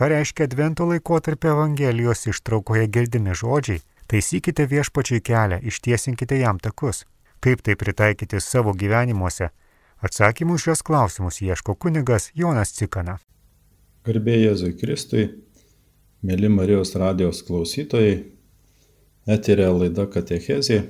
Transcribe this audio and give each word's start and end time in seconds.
Ką 0.00 0.08
reiškia 0.08 0.44
Advento 0.48 0.84
laikotarpio 0.88 1.50
Evangelijos 1.52 2.22
ištraukoje 2.30 2.86
girdimi 2.88 3.34
žodžiai? 3.36 3.82
Taisykite 4.08 4.64
viešpačiui 4.70 5.20
kelią, 5.20 5.58
ištiesinkite 5.70 6.38
jam 6.40 6.56
takus. 6.58 7.02
Kaip 7.44 7.60
tai 7.60 7.74
pritaikyti 7.76 8.40
savo 8.40 8.72
gyvenimuose? 8.72 9.50
Atsakymų 10.00 10.56
šios 10.64 10.80
klausimus 10.88 11.42
ieško 11.44 11.74
kunigas 11.76 12.30
Jonas 12.32 12.72
Cikana. 12.78 13.18
Garbė 14.08 14.38
Jėzui 14.40 14.72
Kristui, 14.80 15.26
mėly 16.24 16.48
Marijos 16.48 16.96
radijos 16.96 17.44
klausytojai, 17.44 18.16
eterė 19.28 19.68
laida 19.82 20.08
Katechezė, 20.08 20.80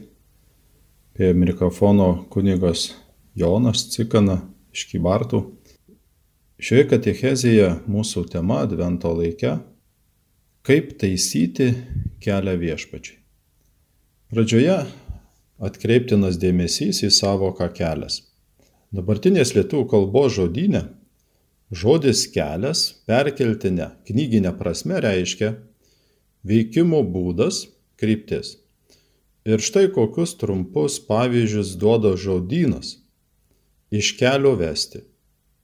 prie 1.18 1.34
mikrofono 1.34 2.12
kunigas 2.30 2.92
Jonas 3.34 3.88
Cikana 3.90 4.44
iš 4.70 4.86
Kybartų. 4.94 5.48
Šioje 6.60 6.90
katechezėje 6.90 7.68
mūsų 7.88 8.26
tema 8.34 8.58
Advento 8.66 9.08
laike- 9.16 9.54
kaip 10.68 10.90
taisyti 11.00 11.70
kelią 12.20 12.52
viešpačiai. 12.60 13.16
Pradžioje 14.28 14.76
atkreiptinas 15.56 16.36
dėmesys 16.36 17.00
į 17.00 17.08
savoką 17.16 17.70
kelias. 17.72 18.20
Dabartinės 18.92 19.54
lietuvių 19.56 19.88
kalbos 19.88 20.36
žodynė 20.36 20.82
žodis 21.72 22.26
kelias 22.34 22.82
perkeltinė 23.08 23.88
knyginė 24.04 24.52
prasme 24.58 25.00
reiškia 25.00 25.54
veikimo 26.44 27.00
būdas, 27.14 27.68
kryptis. 27.96 28.58
Ir 29.48 29.64
štai 29.64 29.88
kokius 29.96 30.36
trumpus 30.36 31.00
pavyzdžius 31.08 31.72
duoda 31.80 32.18
žodynas 32.20 32.98
iš 33.90 34.12
kelio 34.20 34.52
vesti 34.60 35.06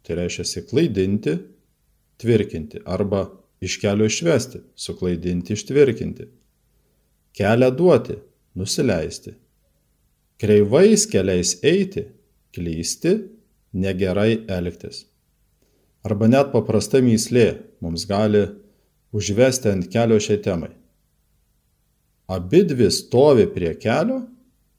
Tai 0.06 0.14
reiškia 0.20 0.62
klaidinti, 0.70 1.34
tvirkinti 2.22 2.84
arba 2.86 3.26
iš 3.60 3.80
kelio 3.82 4.06
išvesti, 4.06 4.60
suklaidinti, 4.74 5.56
ištvirkinti. 5.56 6.28
Kelią 7.36 7.70
duoti, 7.74 8.14
nusileisti. 8.54 9.34
Kreivais 10.38 11.06
keliais 11.10 11.56
eiti, 11.64 12.04
klysti, 12.54 13.16
negerai 13.72 14.44
elgtis. 14.48 15.04
Arba 16.06 16.28
net 16.30 16.52
paprasta 16.52 17.00
myslė 17.02 17.46
mums 17.82 18.06
gali 18.06 18.44
užvesti 19.16 19.72
ant 19.72 19.88
kelio 19.90 20.20
šiai 20.22 20.38
temai. 20.44 20.70
Abi 22.30 22.62
dvi 22.68 22.90
stovi 22.94 23.46
prie 23.54 23.74
kelio, 23.78 24.20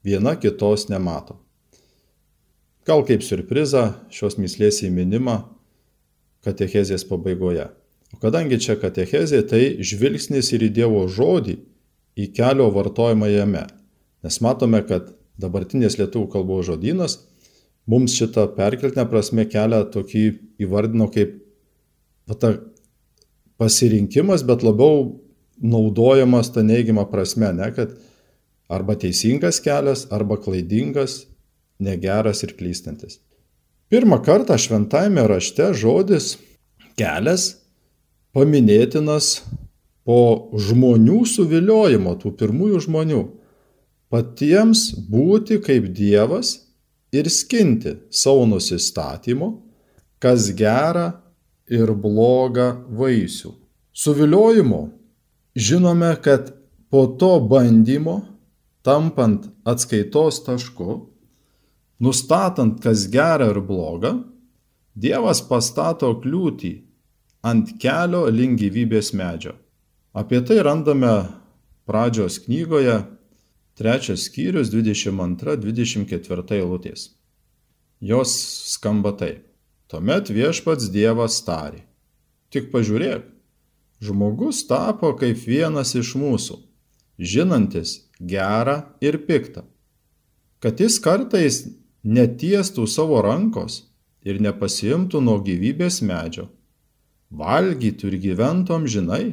viena 0.03 0.35
kitos 0.39 0.87
nemato. 0.89 1.37
Gal 2.87 3.03
kaip 3.03 3.23
surprizą 3.25 3.97
šios 4.13 4.37
myslės 4.39 4.79
įminimą 4.87 5.41
katechezės 6.47 7.03
pabaigoje. 7.09 7.67
O 8.15 8.19
kadangi 8.21 8.59
čia 8.63 8.77
katechezė, 8.79 9.41
tai 9.43 9.63
žvilgsnis 9.83 10.53
ir 10.55 10.63
į 10.69 10.71
Dievo 10.77 11.01
žodį, 11.11 11.57
į 12.15 12.29
kelio 12.37 12.69
vartojimą 12.71 13.27
jame. 13.27 13.65
Nes 14.23 14.39
matome, 14.39 14.79
kad 14.87 15.11
dabartinės 15.35 15.99
lietuvių 15.99 16.31
kalbos 16.31 16.69
žodynas 16.69 17.19
mums 17.91 18.15
šitą 18.15 18.47
perkeltinę 18.55 19.03
prasme 19.11 19.43
kelią 19.51 19.83
tokį 19.91 20.23
įvardino 20.63 21.11
kaip 21.11 21.35
ta 22.39 22.55
pasirinkimas, 23.59 24.47
bet 24.47 24.63
labiau 24.63 25.17
naudojamas 25.59 26.53
ta 26.55 26.63
neigiama 26.63 27.07
prasme, 27.11 27.51
ne, 27.55 27.67
kad 27.75 27.95
arba 28.71 28.95
teisingas 28.99 29.59
kelias, 29.63 30.05
arba 30.13 30.39
klaidingas, 30.39 31.25
negeras 31.79 32.43
ir 32.43 32.55
klystantis. 32.57 33.19
Pirmą 33.89 34.19
kartą 34.23 34.57
šventajame 34.59 35.23
rašte 35.29 35.69
žodis 35.77 36.35
kelias 36.99 37.53
paminėtinas 38.35 39.41
po 40.07 40.51
žmonių 40.55 41.21
suviliojimo, 41.27 42.15
tų 42.19 42.33
pirmųjų 42.39 42.81
žmonių, 42.87 43.21
patiems 44.11 44.89
būti 45.11 45.59
kaip 45.63 45.89
Dievas 45.95 46.53
ir 47.15 47.29
skinti 47.31 47.95
savo 48.11 48.45
nusistatymu, 48.49 49.49
kas 50.19 50.51
gera 50.57 51.09
ir 51.67 51.91
bloga 51.91 52.73
vaisių. 52.87 53.53
Suviliojimo 53.97 54.81
žinome, 55.57 56.13
kad 56.21 56.53
po 56.89 57.05
to 57.19 57.37
bandymo, 57.43 58.21
tampant 58.85 59.49
atskaitos 59.67 60.43
tašku, 60.45 61.07
Nustatant, 61.99 62.77
kas 62.81 63.07
gera 63.11 63.49
ir 63.51 63.61
bloga, 63.65 64.15
Dievas 64.97 65.43
pastato 65.45 66.09
kliūtį 66.23 66.71
ant 67.45 67.75
kelio 67.81 68.23
link 68.33 68.57
gyvybės 68.57 69.11
medžio. 69.13 69.53
Apie 70.17 70.39
tai 70.41 70.57
randame 70.65 71.11
pradžios 71.85 72.39
knygoje, 72.45 72.95
trečias 73.77 74.25
skyrius 74.25 74.71
22-24 74.73 76.57
eilutės. 76.57 77.11
Jos 78.01 78.33
skamba 78.73 79.13
taip. 79.17 79.43
Tuomet 79.87 80.33
viešpats 80.33 80.89
Dievas 80.91 81.37
tarė. 81.45 81.85
Tik 82.51 82.71
pažiūrėk, 82.73 83.23
žmogus 84.03 84.65
tapo 84.67 85.13
kaip 85.19 85.39
vienas 85.45 85.93
iš 85.95 86.15
mūsų, 86.19 86.57
žinantis 87.17 88.09
gerą 88.19 88.81
ir 89.01 89.21
piktą. 89.29 89.63
Kad 90.59 90.81
jis 90.81 90.97
kartais 90.99 91.61
netiestų 92.07 92.85
savo 92.87 93.19
rankos 93.25 93.81
ir 94.23 94.39
nepasiimtų 94.43 95.19
nuo 95.23 95.37
gyvybės 95.43 95.99
medžio, 96.05 96.47
valgytų 97.35 98.11
ir 98.11 98.17
gyventų 98.23 98.75
amžinai. 98.77 99.25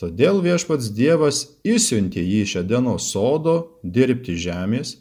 Todėl 0.00 0.42
viešpats 0.44 0.90
Dievas 0.96 1.42
įsiuntė 1.64 2.20
jį 2.20 2.40
iš 2.44 2.56
Edeno 2.62 2.96
sodo 3.00 3.56
dirbti 3.82 4.36
žemės, 4.40 4.96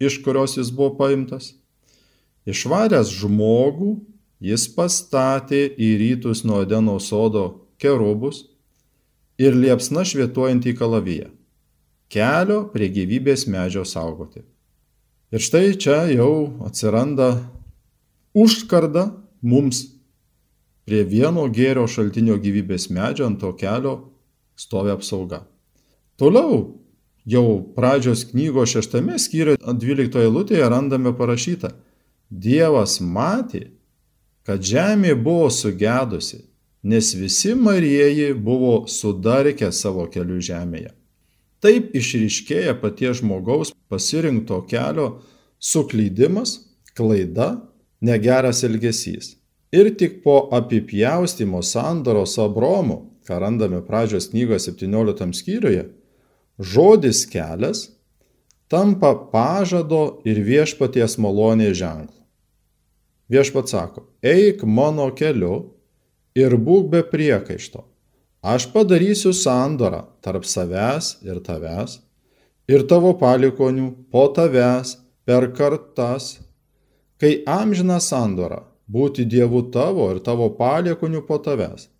iš 0.00 0.20
kurios 0.24 0.56
jis 0.56 0.70
buvo 0.72 0.94
paimtas. 1.00 1.54
Išvaręs 2.48 3.12
žmogų, 3.20 3.98
jis 4.40 4.64
pastatė 4.76 5.66
į 5.76 5.90
rytus 6.00 6.44
nuo 6.48 6.62
Edeno 6.64 6.96
sodo 7.00 7.66
kerubus 7.80 8.46
ir 9.40 9.56
liepsna 9.56 10.04
švietuojantį 10.08 10.76
kalaviją, 10.76 11.28
kelio 12.12 12.64
prie 12.72 12.88
gyvybės 12.92 13.46
medžio 13.48 13.84
saugoti. 13.88 14.49
Ir 15.30 15.42
štai 15.42 15.76
čia 15.78 16.04
jau 16.10 16.58
atsiranda 16.66 17.30
užkarda 18.34 19.10
mums 19.42 19.84
prie 20.88 21.04
vieno 21.06 21.46
gėrio 21.46 21.86
šaltinio 21.86 22.34
gyvybės 22.42 22.88
medžio 22.90 23.28
ant 23.30 23.38
to 23.38 23.52
kelio 23.54 23.94
stovi 24.58 24.90
apsauga. 24.90 25.44
Toliau 26.18 26.80
jau 27.30 27.46
pradžios 27.76 28.24
knygos 28.32 28.74
šeštame 28.74 29.18
skyriuje 29.22 29.60
12 29.62 30.18
eilutėje 30.24 30.66
randame 30.68 31.14
parašyta, 31.16 31.70
Dievas 32.30 33.00
matė, 33.02 33.72
kad 34.46 34.62
žemė 34.62 35.16
buvo 35.18 35.48
sugedusi, 35.50 36.44
nes 36.86 37.10
visi 37.18 37.56
marieji 37.58 38.32
buvo 38.34 38.86
sudarkę 38.86 39.72
savo 39.74 40.06
kelių 40.06 40.38
žemėje. 40.38 40.92
Taip 41.60 41.92
išryškėja 41.96 42.74
paties 42.80 43.20
žmogaus 43.20 43.74
pasirinkto 43.92 44.62
kelio 44.70 45.20
suklydimas, 45.60 46.56
klaida, 46.96 47.52
negeras 48.00 48.64
elgesys. 48.64 49.36
Ir 49.70 49.92
tik 49.94 50.22
po 50.24 50.48
apipjaustimo 50.56 51.60
sandoros 51.62 52.38
Abromu, 52.40 53.20
ką 53.28 53.38
randame 53.38 53.82
pradžios 53.86 54.30
knygos 54.32 54.66
17 54.66 55.36
skyriuje, 55.36 55.84
žodis 56.58 57.26
kelias 57.30 57.90
tampa 58.70 59.12
pažado 59.32 60.22
ir 60.24 60.40
viešpaties 60.46 61.18
malonės 61.22 61.76
ženklu. 61.78 62.16
Viešpats 63.30 63.76
sako, 63.76 64.08
eik 64.22 64.64
mano 64.66 65.10
keliu 65.14 65.76
ir 66.34 66.56
būk 66.58 66.88
be 66.90 67.04
priekaišto, 67.06 67.84
Aš 68.40 68.70
padarysiu 68.72 69.34
sandorą 69.36 70.06
tarp 70.24 70.46
savęs 70.48 71.18
ir 71.26 71.42
tavęs, 71.44 71.98
ir 72.72 72.86
tavo 72.88 73.12
palikonių 73.20 73.90
po 74.08 74.24
tavęs 74.32 74.96
per 75.28 75.50
kartas, 75.52 76.38
kai 77.20 77.42
amžina 77.44 77.98
sandora 78.00 78.62
būti 78.88 79.28
Dievu 79.28 79.66
tavo 79.74 80.08
ir 80.14 80.22
tavo 80.24 80.48
palikonių 80.56 81.20
po 81.28 81.36
tavęs. 81.36 81.90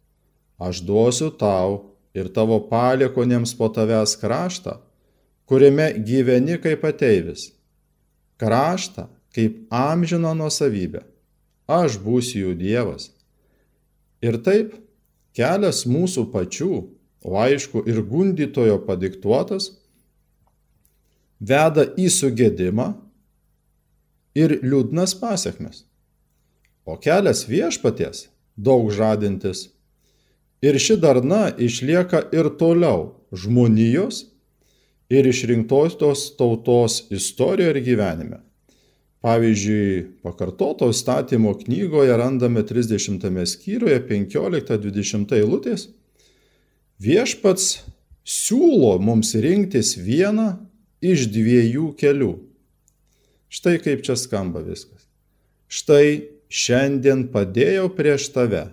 Aš 0.56 0.80
duosiu 0.88 1.30
tau 1.30 1.92
ir 2.16 2.32
tavo 2.32 2.58
palikonėms 2.72 3.52
po 3.56 3.68
tavęs 3.68 4.16
kraštą, 4.20 4.78
kuriame 5.44 5.92
gyveni 6.08 6.56
kaip 6.62 6.84
ateivis. 6.88 7.50
Kraštą 8.40 9.10
kaip 9.36 9.66
amžiną 9.70 10.32
nuosavybę. 10.34 11.04
Aš 11.70 12.00
būsiu 12.02 12.48
jų 12.48 12.54
Dievas. 12.58 13.10
Ir 14.24 14.40
taip 14.42 14.74
kelias 15.36 15.84
mūsų 15.88 16.26
pačių, 16.32 16.72
o 17.24 17.36
aišku 17.40 17.84
ir 17.88 18.02
gundytojo 18.08 18.78
padiktuotas, 18.86 19.72
veda 21.40 21.84
į 21.96 22.08
sugėdimą 22.12 22.92
ir 24.36 24.58
liūdnas 24.62 25.16
pasiekmes. 25.20 25.84
O 26.88 26.96
kelias 27.00 27.44
viešpaties, 27.48 28.28
daug 28.56 28.88
žadintis, 28.92 29.68
Ir 30.60 30.76
ši 30.76 30.98
darna 31.00 31.48
išlieka 31.56 32.26
ir 32.36 32.50
toliau 32.60 33.14
žmonijos 33.32 34.26
ir 35.08 35.26
išrinktosios 35.26 36.26
tautos 36.36 37.06
istorijoje 37.10 37.70
ir 37.70 37.84
gyvenime. 37.86 38.38
Pavyzdžiui, 39.20 40.22
pakartoto 40.24 40.88
statymo 40.92 41.52
knygoje 41.58 42.16
randame 42.16 42.62
30 42.64 43.20
skyriuje 43.46 43.98
15-20 44.08 45.34
eilutės. 45.36 45.90
Viešpats 47.00 47.66
siūlo 48.24 48.94
mums 49.00 49.34
rinktis 49.36 49.92
vieną 50.00 50.54
iš 51.04 51.28
dviejų 51.32 51.92
kelių. 52.00 52.32
Štai 53.52 53.76
kaip 53.84 54.04
čia 54.06 54.16
skamba 54.16 54.62
viskas. 54.64 55.04
Štai 55.68 56.30
šiandien 56.48 57.26
padėjau 57.32 57.90
prieš 57.96 58.30
tave 58.32 58.70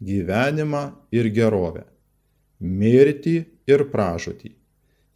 gyvenimą 0.00 0.84
ir 1.12 1.28
gerovę, 1.34 1.84
mirtį 2.60 3.36
ir 3.68 3.84
pražūtį. 3.92 4.54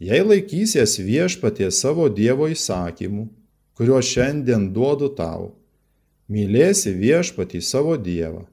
Jei 0.04 0.20
laikysies 0.20 0.98
viešpatie 1.00 1.70
savo 1.72 2.10
Dievo 2.12 2.50
įsakymų, 2.52 3.28
kuriuos 3.79 4.06
šiandien 4.06 4.71
duodu 4.75 5.11
tau, 5.19 5.53
mylėsi 6.31 6.94
viešpatį 6.99 7.61
savo 7.62 7.97
Dievą, 7.99 8.44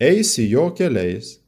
eisi 0.00 0.46
jo 0.50 0.68
keliais, 0.76 1.38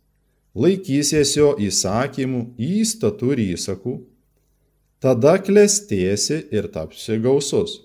laikysies 0.59 1.35
jo 1.37 1.53
įsakymų, 1.61 2.41
įstatų 2.57 3.35
ir 3.37 3.45
įsakų, 3.53 3.95
tada 5.05 5.37
klestėsi 5.39 6.41
ir 6.51 6.71
tapsi 6.75 7.21
gausus, 7.23 7.79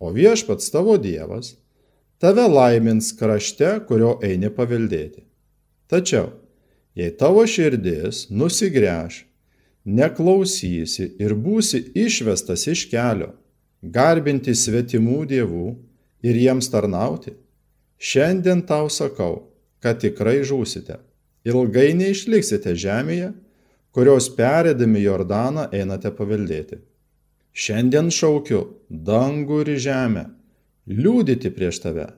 o 0.00 0.14
viešpats 0.14 0.70
tavo 0.72 0.96
Dievas 0.98 1.56
tave 2.24 2.46
laimins 2.48 3.10
krašte, 3.18 3.68
kurio 3.88 4.14
eini 4.24 4.48
paveldėti. 4.48 5.26
Tačiau, 5.90 6.30
jei 6.96 7.12
tavo 7.20 7.42
širdis 7.44 8.28
nusigręš, 8.32 9.24
neklausysi 9.84 11.10
ir 11.20 11.34
būsi 11.36 11.82
išvestas 12.06 12.64
iš 12.72 12.86
kelio, 12.88 13.34
garbinti 13.92 14.54
svetimų 14.56 15.24
dievų 15.28 15.74
ir 16.24 16.38
jiems 16.40 16.70
tarnauti, 16.72 17.34
šiandien 18.00 18.64
tau 18.68 18.88
sakau, 18.88 19.50
kad 19.84 20.00
tikrai 20.00 20.40
žūsite, 20.46 20.96
ilgai 21.44 21.92
neišliksite 21.98 22.72
žemėje, 22.80 23.34
kurios 23.94 24.30
perėdami 24.32 25.04
Jordaną 25.04 25.68
einate 25.76 26.10
paveldėti. 26.16 26.80
Šiandien 27.54 28.08
šaukiu 28.10 28.64
dangų 28.88 29.60
ir 29.66 29.76
žemę, 29.78 30.24
liūdyti 30.88 31.52
prieš 31.54 31.84
tave. 31.84 32.08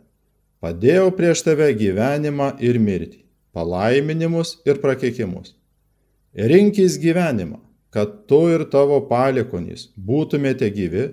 Padėjau 0.62 1.10
prieš 1.18 1.42
tave 1.44 1.68
gyvenimą 1.76 2.54
ir 2.64 2.78
mirtį, 2.80 3.20
palaiminimus 3.52 4.56
ir 4.64 4.80
prakeikimus. 4.80 5.52
Rinkis 6.32 6.96
gyvenimą, 7.02 7.58
kad 7.92 8.24
tu 8.30 8.46
ir 8.52 8.64
tavo 8.72 9.02
palikonys 9.10 9.90
būtumėte 9.96 10.70
gyvi, 10.72 11.04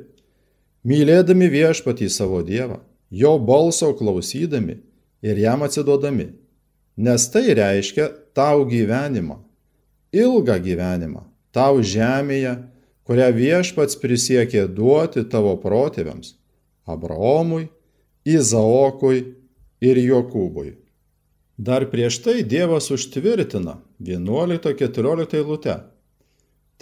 mylėdami 0.88 1.50
viešpatį 1.52 2.10
savo 2.12 2.42
Dievą, 2.46 2.80
jo 3.12 3.38
balso 3.40 3.94
klausydami 3.98 4.80
ir 5.24 5.40
jam 5.40 5.64
atsiduodami, 5.64 6.32
nes 6.98 7.28
tai 7.32 7.54
reiškia 7.58 8.10
tau 8.36 8.66
gyvenimą, 8.70 9.40
ilgą 10.14 10.60
gyvenimą, 10.64 11.24
tau 11.54 11.82
žemėje, 11.82 12.58
kurią 13.08 13.30
viešpats 13.36 13.98
prisiekė 14.00 14.68
duoti 14.68 15.26
tavo 15.30 15.56
protėviams- 15.60 16.36
Abraomui, 16.94 17.68
Izaokui 18.26 19.36
ir 19.82 19.98
Jokūbui. 20.00 20.76
Dar 21.58 21.86
prieš 21.92 22.22
tai 22.24 22.44
Dievas 22.44 22.90
užtvirtina 22.92 23.78
11-14 24.00 25.36
eilute. 25.38 25.76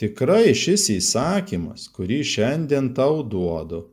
Tikrai 0.02 0.56
šis 0.58 0.88
įsakymas, 0.96 1.86
kurį 1.94 2.24
šiandien 2.26 2.88
tau 2.98 3.20
duodu, 3.22 3.84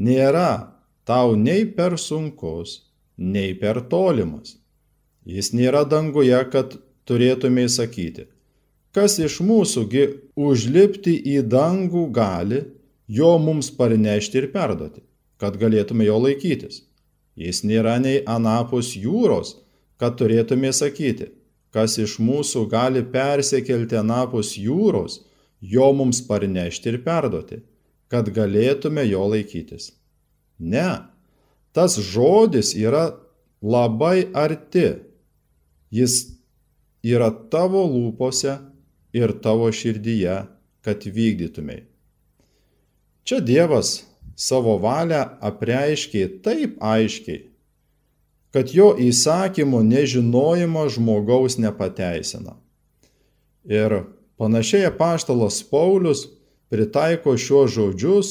nėra 0.00 0.72
tau 1.04 1.34
nei 1.36 1.66
per 1.76 1.98
sunkus, 2.00 2.78
nei 3.20 3.52
per 3.60 3.82
tolimas. 3.92 4.56
Jis 5.28 5.52
nėra 5.52 5.84
danguje, 5.84 6.38
kad 6.52 6.78
turėtumai 7.04 7.66
sakyti, 7.68 8.24
kas 8.96 9.18
iš 9.20 9.42
mūsųgi 9.44 10.06
užlipti 10.48 11.18
į 11.36 11.42
dangų 11.52 12.06
gali, 12.08 12.64
jo 13.20 13.36
mums 13.44 13.68
parnešti 13.76 14.40
ir 14.40 14.50
perduoti, 14.56 15.04
kad 15.36 15.60
galėtume 15.60 16.08
jo 16.08 16.16
laikytis. 16.24 16.86
Jis 17.36 17.66
nėra 17.68 17.98
nei 18.00 18.22
anapus 18.24 18.94
jūros, 18.96 19.58
kad 20.00 20.16
turėtume 20.16 20.72
sakyti, 20.72 21.34
kas 21.68 22.00
iš 22.00 22.16
mūsų 22.16 22.64
gali 22.72 23.04
persikelti 23.04 24.00
anapus 24.00 24.56
jūros, 24.56 25.26
jo 25.60 25.92
mums 25.92 26.22
parnešti 26.26 26.92
ir 26.92 27.00
perduoti, 27.04 27.60
kad 28.10 28.28
galėtume 28.34 29.04
jo 29.06 29.26
laikytis. 29.30 29.92
Ne, 30.58 31.06
tas 31.72 31.96
žodis 32.00 32.74
yra 32.76 33.10
labai 33.62 34.26
arti. 34.34 34.88
Jis 35.90 36.16
yra 37.02 37.30
tavo 37.50 37.82
lūpose 37.90 38.58
ir 39.16 39.32
tavo 39.42 39.70
širdyje, 39.74 40.36
kad 40.86 41.04
vykdytumei. 41.04 41.84
Čia 43.26 43.40
Dievas 43.44 44.00
savo 44.38 44.78
valią 44.80 45.22
apreiškė 45.44 46.22
taip 46.44 46.78
aiškiai, 46.80 47.42
kad 48.54 48.72
jo 48.74 48.92
įsakymų 48.98 49.82
nežinojimo 49.86 50.86
žmogaus 50.90 51.58
nepateisina. 51.60 52.56
Ir 53.68 54.00
panašiai 54.40 54.88
apaštalas 54.88 55.60
Paulius 55.68 56.24
pritaiko 56.72 57.36
šiuos 57.36 57.74
žodžius, 57.76 58.28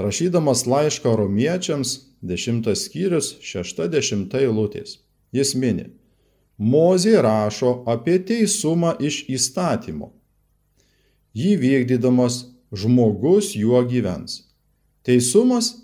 rašydamas 0.00 0.64
laišką 0.64 1.12
romiečiams 1.20 1.94
10 2.24 2.72
skyrius 2.72 3.34
60 3.44 4.34
eilutės. 4.40 4.98
Jis 5.32 5.52
mini, 5.54 5.90
Mozė 6.58 7.20
rašo 7.22 7.84
apie 7.86 8.16
teisumą 8.18 8.96
iš 8.98 9.20
įstatymo. 9.30 10.08
Jį 11.36 11.52
vykdydamas 11.62 12.48
žmogus 12.74 13.52
juo 13.54 13.84
gyvens. 13.86 14.48
Teisumas 15.06 15.76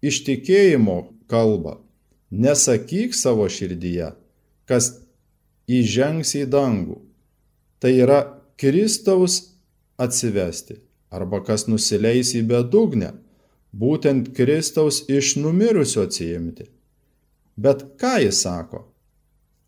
iš 0.00 0.22
tikėjimo 0.24 1.02
kalba 1.28 1.82
Nesakyk 2.32 3.12
savo 3.12 3.44
širdyje, 3.44 4.14
kas 4.64 4.86
įžengs 5.68 6.32
į 6.40 6.46
dangų. 6.48 6.96
Tai 7.76 7.92
yra 7.92 8.20
Kristaus 8.62 9.56
atsivesti 9.98 10.76
arba 11.10 11.40
kas 11.42 11.64
nusileis 11.66 12.28
į 12.38 12.44
bedugnę, 12.46 13.08
būtent 13.74 14.28
Kristaus 14.36 15.00
iš 15.10 15.32
numirusių 15.42 16.04
atsijimti. 16.06 16.68
Bet 17.58 17.82
ką 17.98 18.12
jis 18.22 18.38
sako? 18.44 18.84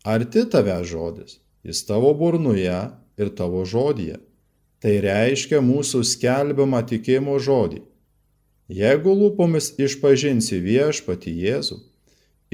Arti 0.07 0.45
tave 0.53 0.77
žodis, 0.87 1.41
jis 1.67 1.81
tavo 1.89 2.13
burnoje 2.15 2.77
ir 3.19 3.31
tavo 3.35 3.65
žodyje. 3.67 4.21
Tai 4.79 4.93
reiškia 5.03 5.59
mūsų 5.65 6.03
skelbiamą 6.07 6.79
tikėjimo 6.87 7.35
žodį. 7.47 7.81
Jeigu 8.79 9.17
lūpomis 9.19 9.73
išpažinsi 9.81 10.61
viešpati 10.63 11.33
Jėzų, 11.43 11.81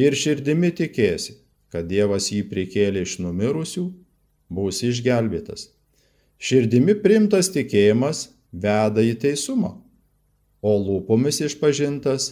ir 0.01 0.17
širdimi 0.17 0.73
tikėsi, 0.81 1.37
kad 1.69 1.85
Dievas 1.91 2.31
jį 2.33 2.41
prikėlė 2.49 3.05
iš 3.05 3.19
numirusių, 3.21 3.85
būsi 4.49 4.89
išgelbėtas. 4.89 5.69
Širdimi 6.41 6.95
primtas 7.03 7.51
tikėjimas 7.53 8.31
veda 8.51 9.03
į 9.05 9.13
teisumą, 9.21 9.75
o 10.61 10.71
lūpomis 10.81 11.37
išpažintas 11.45 12.31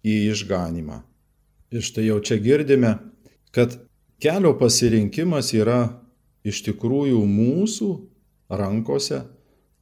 į 0.00 0.32
išganimą. 0.32 1.02
Ir 1.70 1.84
štai 1.84 2.06
jau 2.08 2.18
čia 2.24 2.40
girdime, 2.40 2.96
kad 3.52 3.76
kelio 4.22 4.54
pasirinkimas 4.58 5.52
yra 5.54 6.00
iš 6.46 6.62
tikrųjų 6.66 7.20
mūsų 7.28 7.90
rankose, 8.48 9.22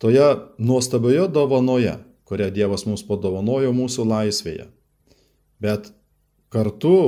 toje 0.02 0.26
nuostabioje 0.58 1.28
dovanoje, 1.32 1.94
kurią 2.28 2.50
Dievas 2.52 2.84
mums 2.86 3.06
padovanojo 3.06 3.70
mūsų 3.72 4.04
laisvėje. 4.10 4.66
Bet 5.62 5.92
kartu 6.50 6.98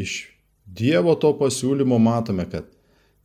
iš 0.00 0.32
Dievo 0.64 1.12
to 1.20 1.34
pasiūlymo 1.36 1.98
matome, 2.00 2.48
kad 2.48 2.64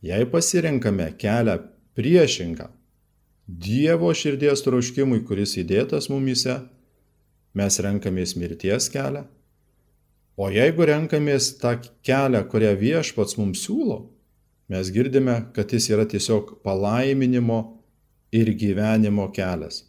jei 0.04 0.28
pasirenkame 0.28 1.14
kelią 1.16 1.56
priešingą 1.98 2.70
Dievo 3.48 4.10
širdies 4.12 4.60
troškimui, 4.60 5.22
kuris 5.24 5.54
įdėtas 5.56 6.10
mumise, 6.12 6.58
mes 7.56 7.78
renkamės 7.80 8.34
mirties 8.36 8.90
kelią. 8.92 9.22
O 10.36 10.50
jeigu 10.52 10.84
renkamės 10.84 11.54
tą 11.62 11.78
kelią, 12.04 12.42
kurią 12.52 12.74
viešpats 12.76 13.38
mums 13.40 13.62
siūlo, 13.64 14.02
mes 14.68 14.90
girdime, 14.92 15.38
kad 15.56 15.72
jis 15.72 15.88
yra 15.94 16.04
tiesiog 16.04 16.58
palaiminimo 16.60 17.58
ir 18.36 18.52
gyvenimo 18.52 19.30
kelias. 19.32 19.86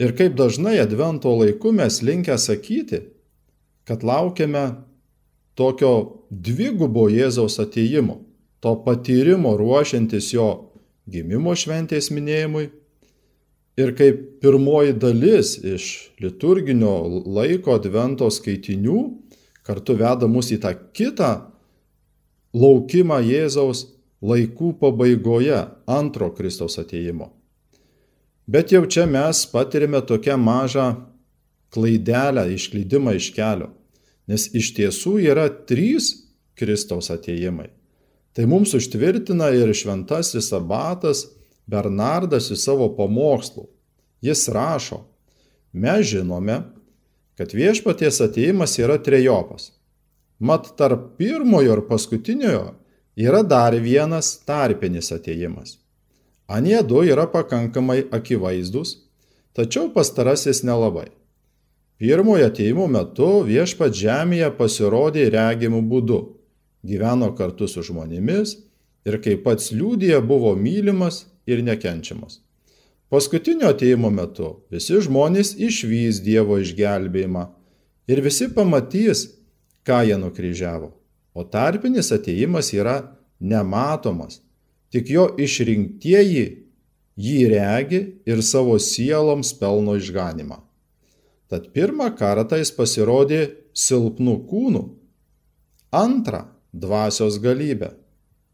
Ir 0.00 0.16
kaip 0.16 0.32
dažnai 0.40 0.78
advento 0.80 1.36
laiku 1.36 1.74
mes 1.76 2.00
linkę 2.00 2.38
sakyti, 2.40 3.02
kad 3.84 4.00
laukiame 4.00 4.64
tokio 5.60 6.24
dvigubo 6.30 7.10
Jėzaus 7.12 7.60
ateimo. 7.60 8.24
to 8.60 8.84
patyrimo 8.84 9.56
ruošiantis 9.56 10.34
jo 10.34 10.69
gimimo 11.10 11.54
šventės 11.56 12.10
minėjimui. 12.14 12.68
Ir 13.80 13.94
kaip 13.96 14.42
pirmoji 14.42 14.96
dalis 15.00 15.54
iš 15.64 15.84
liturginio 16.20 17.22
laiko 17.24 17.78
advento 17.78 18.28
skaitinių 18.30 18.98
kartu 19.66 19.96
veda 19.96 20.28
mus 20.28 20.50
į 20.52 20.60
tą 20.64 20.74
kitą 20.96 21.30
laukimą 22.56 23.20
Jėzaus 23.24 23.86
laikų 24.20 24.74
pabaigoje 24.80 25.60
antro 25.88 26.30
Kristaus 26.36 26.76
ateimo. 26.82 27.30
Bet 28.50 28.72
jau 28.74 28.82
čia 28.90 29.06
mes 29.06 29.44
patirime 29.46 30.00
tokią 30.02 30.36
mažą 30.36 30.88
klaidelę, 31.70 32.48
išklydimą 32.56 33.14
iš 33.16 33.30
kelio, 33.36 33.70
nes 34.26 34.48
iš 34.58 34.72
tiesų 34.76 35.20
yra 35.30 35.46
trys 35.68 36.12
Kristaus 36.58 37.12
ateimai. 37.14 37.70
Tai 38.40 38.46
mums 38.48 38.70
užtvirtina 38.74 39.50
ir 39.52 39.68
šventasis 39.76 40.46
abatas 40.56 41.26
Bernardas 41.68 42.46
į 42.48 42.56
savo 42.56 42.86
pamokslų. 42.96 43.66
Jis 44.24 44.46
rašo, 44.48 45.02
mes 45.76 46.06
žinome, 46.08 46.56
kad 47.36 47.52
viešpaties 47.52 48.22
ateimas 48.24 48.78
yra 48.80 48.96
trejopas. 48.96 49.74
Mat 50.40 50.72
tarp 50.80 51.18
pirmojo 51.20 51.76
ir 51.76 51.84
paskutiniojo 51.92 52.72
yra 53.28 53.44
dar 53.44 53.76
vienas 53.76 54.32
tarpinis 54.48 55.12
ateimas. 55.12 55.76
Anie 56.48 56.80
du 56.80 57.04
yra 57.04 57.28
pakankamai 57.28 58.06
akivaizdus, 58.08 58.96
tačiau 59.52 59.92
pastarasis 59.92 60.64
nelabai. 60.64 61.10
Pirmojo 62.00 62.48
ateimo 62.48 62.88
metu 62.88 63.42
viešpat 63.44 63.92
žemėje 63.92 64.54
pasirodė 64.56 65.28
regimų 65.28 65.84
būdu 65.92 66.22
gyveno 66.86 67.32
kartu 67.36 67.68
su 67.68 67.82
žmonėmis 67.86 68.56
ir 69.08 69.18
kaip 69.24 69.44
pats 69.44 69.70
liūdija 69.72 70.20
buvo 70.24 70.54
mylimas 70.56 71.24
ir 71.46 71.62
nekenčiamas. 71.64 72.40
Paskutinio 73.10 73.72
ateimo 73.74 74.10
metu 74.14 74.52
visi 74.70 75.00
žmonės 75.02 75.56
išvys 75.58 76.20
Dievo 76.22 76.60
išgelbėjimą 76.62 77.48
ir 78.10 78.22
visi 78.22 78.46
pamatys, 78.54 79.26
ką 79.82 80.04
jie 80.06 80.18
nukryžiavo. 80.20 80.92
O 81.34 81.42
tarpinis 81.42 82.12
ateimas 82.14 82.70
yra 82.74 83.16
nematomas, 83.40 84.40
tik 84.94 85.10
jo 85.10 85.26
išrinktieji 85.38 86.46
jį 87.20 87.38
regi 87.50 88.00
ir 88.28 88.42
savo 88.46 88.78
sieloms 88.78 89.52
pelno 89.58 89.96
išganimą. 89.98 90.60
Tad 91.50 91.72
pirmą 91.74 92.12
kartą 92.14 92.60
jis 92.60 92.70
pasirodė 92.74 93.40
silpnų 93.74 94.36
kūnų, 94.46 94.84
antrą 95.90 96.44
dvasios 96.72 97.38
galybę, 97.42 97.94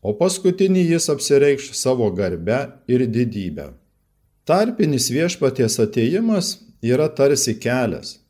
o 0.03 0.15
paskutinį 0.19 0.85
jis 0.93 1.09
apsireikš 1.13 1.73
savo 1.77 2.11
garbę 2.15 2.61
ir 2.89 3.07
didybę. 3.07 3.73
Tarpinis 4.47 5.11
viešpaties 5.11 5.81
ateimas 5.83 6.53
yra 6.83 7.09
tarsi 7.09 7.57
kelias, 7.59 8.21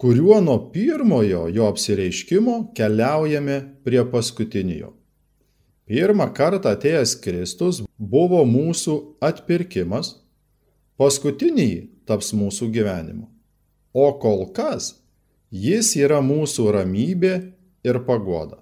kuriuo 0.00 0.40
nuo 0.40 0.58
pirmojo 0.72 1.48
jo 1.52 1.66
apsireiškimo 1.68 2.72
keliaujame 2.76 3.58
prie 3.84 4.04
paskutinio. 4.12 4.94
Pirmą 5.86 6.32
kartą 6.34 6.72
atėjęs 6.74 7.12
Kristus 7.22 7.82
buvo 7.96 8.40
mūsų 8.48 8.96
atpirkimas, 9.22 10.16
paskutinį 10.98 11.70
taps 12.08 12.32
mūsų 12.34 12.72
gyvenimu. 12.74 13.28
O 13.94 14.06
kol 14.20 14.48
kas 14.56 14.96
jis 15.50 15.92
yra 16.00 16.18
mūsų 16.24 16.72
ramybė 16.74 17.34
ir 17.86 18.00
pagoda. 18.08 18.58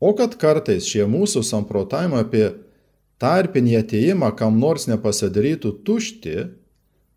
O 0.00 0.12
kad 0.16 0.36
kartais 0.40 0.88
šie 0.88 1.06
mūsų 1.08 1.42
samprotavimai 1.46 2.24
apie 2.24 2.46
tarpinį 3.22 3.78
ateimą 3.80 4.32
kam 4.36 4.58
nors 4.60 4.84
nepasidarytų 4.90 5.72
tušti, 5.86 6.36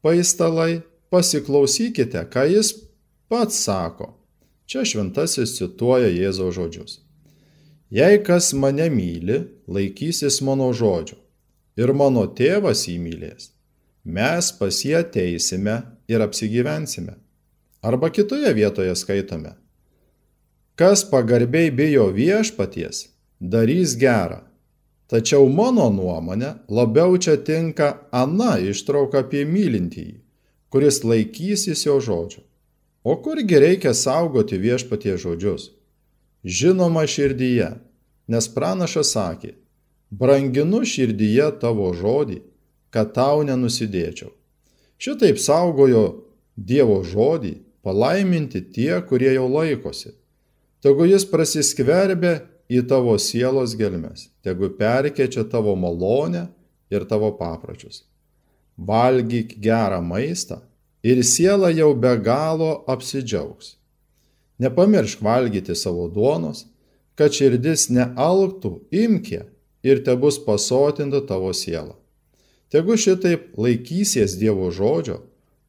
paistalai, 0.06 0.82
pasiklausykite, 1.12 2.24
ką 2.32 2.46
jis 2.54 2.74
pats 3.32 3.60
sako. 3.66 4.14
Čia 4.70 4.86
šventasis 4.86 5.58
cituoja 5.58 6.12
Jėzaus 6.14 6.56
žodžius. 6.56 7.00
Jei 7.90 8.20
kas 8.22 8.52
mane 8.54 8.86
myli, 8.94 9.42
laikysis 9.66 10.44
mano 10.46 10.70
žodžio 10.78 11.18
ir 11.80 11.94
mano 11.96 12.26
tėvas 12.38 12.84
jį 12.86 12.98
mylės, 13.02 13.50
mes 14.04 14.52
pas 14.60 14.82
jį 14.86 14.94
ateisime 15.00 15.80
ir 16.12 16.22
apsigyvensime. 16.22 17.16
Arba 17.82 18.12
kitoje 18.12 18.52
vietoje 18.54 18.94
skaitome. 19.00 19.56
Kas 20.80 21.02
pagarbiai 21.12 21.72
bijo 21.76 22.06
viešpaties, 22.16 23.10
darys 23.40 23.98
gerą. 24.00 24.38
Tačiau 25.12 25.50
mano 25.52 25.90
nuomonė 25.92 26.54
labiau 26.72 27.18
čia 27.20 27.34
tinka 27.48 27.90
ana 28.16 28.54
ištrauka 28.64 29.26
apie 29.26 29.42
mylintįjį, 29.50 30.14
kuris 30.72 31.02
laikysis 31.04 31.84
jo 31.84 31.98
žodžio. 32.06 32.46
O 33.04 33.18
kurgi 33.26 33.60
reikia 33.60 33.92
saugoti 33.92 34.56
viešpatie 34.56 35.18
žodžius? 35.20 35.66
Žinoma 36.48 37.04
širdyje, 37.16 37.68
nes 38.32 38.48
pranašas 38.56 39.12
sakė, 39.18 39.52
branginu 40.16 40.86
širdyje 40.88 41.50
tavo 41.60 41.90
žodį, 41.92 42.40
kad 42.96 43.12
tau 43.20 43.44
nenusidėčiau. 43.44 44.32
Šitaip 44.96 45.44
saugojo 45.44 46.06
Dievo 46.56 47.02
žodį 47.04 47.54
palaiminti 47.84 48.64
tie, 48.64 48.94
kurie 49.04 49.36
jau 49.36 49.52
laikosi 49.52 50.16
Tegu 50.80 51.04
jis 51.10 51.26
prasiskverbia 51.28 52.38
į 52.72 52.86
tavo 52.88 53.18
sielos 53.20 53.74
gelmes, 53.76 54.30
tegu 54.46 54.70
perkečia 54.78 55.44
tavo 55.52 55.74
malonę 55.76 56.46
ir 56.94 57.04
tavo 57.10 57.34
papročius. 57.36 58.06
Valgyk 58.80 59.58
gerą 59.60 60.00
maistą 60.06 60.62
ir 61.04 61.20
siela 61.28 61.74
jau 61.76 61.92
be 61.96 62.14
galo 62.24 62.86
apsidžiaugs. 62.88 63.76
Nepamiršk 64.60 65.20
valgyti 65.24 65.76
savo 65.76 66.08
duonos, 66.08 66.66
kad 67.20 67.36
širdis 67.36 67.90
nealktų, 67.92 68.78
imkė 68.96 69.44
ir 69.84 70.04
te 70.04 70.16
bus 70.16 70.40
pasotinta 70.40 71.20
tavo 71.28 71.52
siela. 71.52 71.98
Tegu 72.72 72.96
šitaip 72.96 73.52
laikysies 73.60 74.38
Dievo 74.40 74.70
žodžio, 74.72 75.20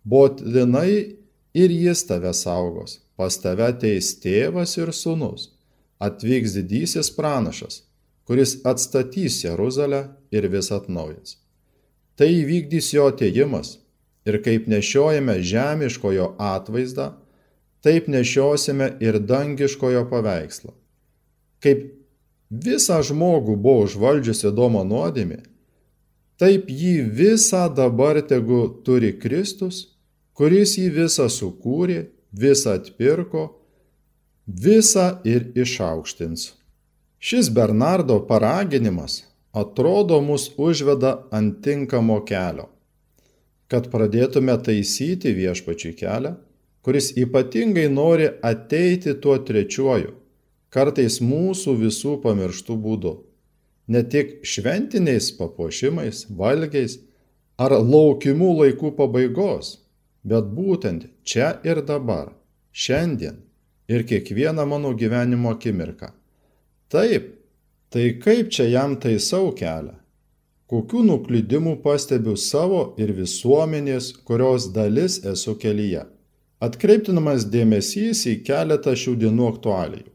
būtinai 0.06 1.18
ir 1.54 1.74
jis 1.74 2.06
tave 2.06 2.30
saugos 2.36 3.00
pas 3.20 3.36
tave 3.36 3.66
ateis 3.68 4.14
tėvas 4.22 4.78
ir 4.80 4.94
sūnus, 4.96 5.50
atvyks 6.00 6.54
didysis 6.56 7.10
pranašas, 7.12 7.82
kuris 8.24 8.54
atstatys 8.64 9.42
Jeruzalę 9.44 10.06
ir 10.32 10.46
vis 10.48 10.70
atnaujins. 10.72 11.36
Tai 12.16 12.28
įvykdys 12.32 12.94
jo 12.94 13.10
ateimas 13.12 13.74
ir 14.24 14.38
kaip 14.44 14.70
nešiojame 14.72 15.36
žemiškojo 15.44 16.30
atvaizdą, 16.40 17.10
taip 17.84 18.08
nešiosime 18.08 18.94
ir 19.04 19.18
dangiškojo 19.20 20.06
paveikslą. 20.08 20.72
Kaip 21.60 21.84
visą 22.48 23.02
žmogų 23.04 23.58
buvo 23.60 23.84
užvaldžiusi 23.88 24.54
Domo 24.56 24.80
nuodėmė, 24.84 25.42
taip 26.40 26.72
jį 26.72 26.94
visą 27.20 27.66
dabar 27.68 28.22
tegu 28.24 28.62
turi 28.84 29.12
Kristus, 29.20 29.90
kuris 30.32 30.78
jį 30.80 30.88
visą 31.02 31.28
sukūrė 31.28 32.06
visą 32.32 32.76
atpirko, 32.78 33.48
visą 34.46 35.20
ir 35.24 35.50
išaukštins. 35.54 36.52
Šis 37.18 37.50
Bernardo 37.52 38.20
paraginimas 38.26 39.24
atrodo 39.52 40.20
mus 40.20 40.50
užveda 40.56 41.26
ant 41.30 41.58
tinkamo 41.64 42.20
kelio, 42.24 42.68
kad 43.68 43.90
pradėtume 43.92 44.56
taisyti 44.64 45.34
viešpačių 45.36 45.92
kelią, 45.98 46.36
kuris 46.82 47.10
ypatingai 47.18 47.88
nori 47.92 48.30
ateiti 48.42 49.14
tuo 49.20 49.36
trečiuoju, 49.38 50.14
kartais 50.72 51.20
mūsų 51.20 51.76
visų 51.82 52.16
pamirštų 52.24 52.78
būdu. 52.86 53.14
Ne 53.90 54.04
tik 54.06 54.38
šventiniais 54.46 55.32
papuošimais, 55.36 56.28
valgiais 56.30 57.00
ar 57.58 57.74
laukimų 57.74 58.50
laikų 58.62 58.94
pabaigos, 58.96 59.80
bet 60.24 60.50
būtent 60.56 61.06
čia 61.24 61.56
ir 61.64 61.82
dabar, 61.86 62.32
šiandien 62.72 63.40
ir 63.88 64.06
kiekvieną 64.06 64.66
mano 64.66 64.92
gyvenimo 64.94 65.50
akimirką. 65.50 66.12
Taip, 66.90 67.34
tai 67.90 68.18
kaip 68.22 68.50
čia 68.50 68.68
jam 68.70 68.96
taisau 69.00 69.50
kelią? 69.56 69.96
Kokių 70.70 71.00
nuklydimų 71.02 71.80
pastebiu 71.82 72.36
savo 72.38 72.94
ir 73.02 73.10
visuomenės, 73.16 74.12
kurios 74.26 74.68
dalis 74.70 75.18
esu 75.26 75.56
kelyje? 75.58 76.04
Atkreiptinamas 76.62 77.48
dėmesys 77.50 78.22
į 78.30 78.36
keletą 78.46 78.94
šių 78.94 79.16
dienų 79.24 79.48
aktualijų. 79.50 80.10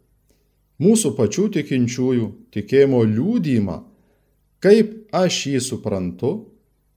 Mūsų 0.79 1.11
pačių 1.17 1.49
tikinčiųjų 1.57 2.27
tikėjimo 2.55 3.01
liūdymą, 3.07 3.75
kaip 4.63 4.93
aš 5.15 5.41
jį 5.51 5.61
suprantu, 5.67 6.31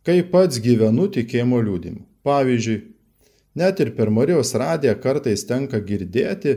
kaip 0.07 0.31
pats 0.31 0.59
gyvenu 0.63 1.09
tikėjimo 1.15 1.59
liūdimu. 1.63 2.03
Pavyzdžiui, 2.27 2.79
Net 3.55 3.81
ir 3.81 3.95
per 3.97 4.11
Marijos 4.11 4.55
radiją 4.55 4.95
kartais 5.03 5.45
tenka 5.49 5.81
girdėti 5.81 6.57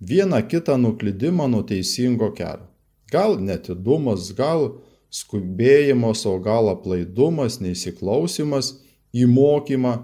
vieną 0.00 0.40
kitą 0.48 0.76
nuklydimą 0.80 1.48
nuo 1.52 1.62
teisingo 1.66 2.30
kelio. 2.36 2.66
Gal 3.12 3.36
netidumas, 3.42 4.30
gal 4.32 4.80
skubėjimas, 5.10 6.24
o 6.26 6.38
gal 6.38 6.70
aplaidumas, 6.70 7.58
neįsiklausimas 7.60 8.76
į 9.12 9.26
mokymą 9.26 9.94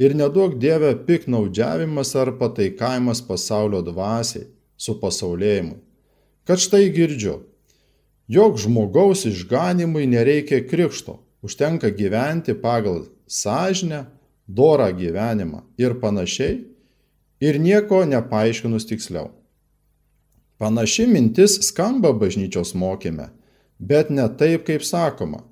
ir 0.00 0.16
nedaug 0.16 0.56
dievę 0.60 0.94
piknaudžiavimas 1.06 2.14
ar 2.16 2.32
pataikavimas 2.40 3.20
pasaulio 3.24 3.82
dvasiai 3.84 4.48
su 4.76 4.96
pasaulėjimu. 5.00 5.76
Kad 6.46 6.62
štai 6.62 6.88
girdžiu, 6.94 7.40
jog 8.28 8.58
žmogaus 8.60 9.24
išganimui 9.28 10.06
nereikia 10.08 10.62
krikšto, 10.68 11.18
užtenka 11.42 11.90
gyventi 11.90 12.54
pagal 12.54 13.04
sąžinę, 13.26 14.06
dorą 14.48 14.90
gyvenimą 14.96 15.62
ir 15.78 16.00
panašiai, 16.00 16.64
ir 17.40 17.60
nieko 17.60 18.04
nepaaiškinus 18.04 18.86
tiksliau. 18.86 19.30
Panaši 20.58 21.06
mintis 21.06 21.58
skamba 21.68 22.12
bažnyčios 22.16 22.74
mokyme, 22.74 23.28
bet 23.78 24.10
ne 24.10 24.28
taip, 24.38 24.64
kaip 24.66 24.84
sakoma. 24.84 25.42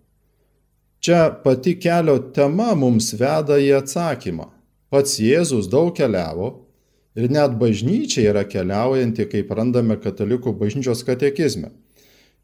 Čia 1.04 1.40
pati 1.44 1.80
kelio 1.80 2.18
tema 2.32 2.74
mums 2.74 3.12
veda 3.12 3.58
į 3.60 3.74
atsakymą. 3.82 4.46
Pats 4.88 5.18
Jėzus 5.20 5.68
daug 5.68 5.92
keliavo 5.96 6.64
ir 7.18 7.28
net 7.28 7.58
bažnyčia 7.60 8.30
yra 8.30 8.44
keliaujanti, 8.48 9.26
kaip 9.28 9.52
randame 9.52 9.98
katalikų 10.00 10.54
bažnyčios 10.56 11.04
katekizme. 11.04 11.68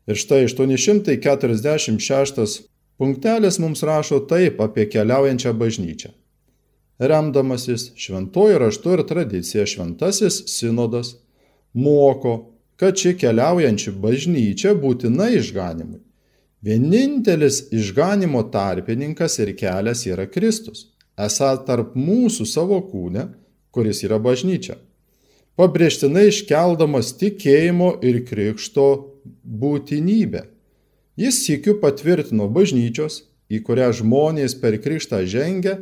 Ir 0.05 0.21
štai 0.21 0.45
846 0.51 2.69
punktelis 3.01 3.57
mums 3.63 3.81
rašo 3.87 4.21
taip 4.29 4.61
apie 4.61 4.85
keliaujančią 4.93 5.55
bažnyčią. 5.57 6.11
Remdamasis 7.01 7.93
šventojo 7.97 8.59
raštu 8.61 8.93
ir 8.93 9.03
tradicija 9.09 9.65
šventasis 9.67 10.43
sinodas 10.53 11.15
moko, 11.73 12.53
kad 12.77 12.97
ši 12.97 13.15
keliaujanči 13.17 13.93
bažnyčia 13.97 14.75
būtina 14.77 15.31
išganimui. 15.33 16.01
Vienintelis 16.61 17.63
išganimo 17.73 18.43
tarpininkas 18.53 19.39
ir 19.41 19.55
kelias 19.57 20.05
yra 20.07 20.27
Kristus, 20.29 20.91
esą 21.17 21.55
tarp 21.65 21.95
mūsų 21.97 22.45
savo 22.45 22.83
kūne, 22.85 23.31
kuris 23.73 24.03
yra 24.05 24.19
bažnyčia. 24.21 24.77
Pabrėžtinai 25.57 26.27
iškeldamas 26.29 27.15
tikėjimo 27.21 27.95
ir 28.05 28.21
krikšto 28.29 28.87
būtinybę. 29.45 30.45
Jis 31.21 31.41
sėkiu 31.47 31.79
patvirtino 31.81 32.49
bažnyčios, 32.53 33.23
į 33.49 33.63
kurią 33.65 33.89
žmonės 33.97 34.55
per 34.61 34.77
krikštą 34.85 35.25
žengia, 35.29 35.79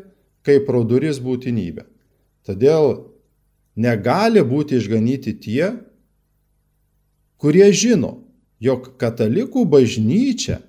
kaip 0.49 0.65
pro 0.69 0.81
duris 0.89 1.21
būtinybę. 1.21 1.85
Todėl 2.49 2.95
negali 3.77 4.41
būti 4.41 4.79
išganyti 4.81 5.37
tie, 5.37 5.75
kurie 7.39 7.69
žino, 7.73 8.25
jog 8.59 8.95
katalikų 8.99 9.67
bažnyčia 9.69 10.63